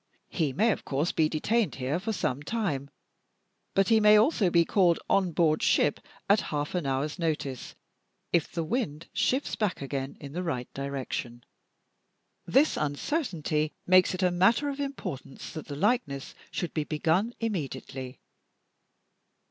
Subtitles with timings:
[0.29, 2.89] He may of course be detained here for some time;
[3.75, 7.75] but he may also be called on board ship at half an hour's notice,
[8.33, 11.43] if the wind shifts back again in the right direction.
[12.47, 18.19] This uncertainty makes it a matter of importance that the likeness should be begun immediately.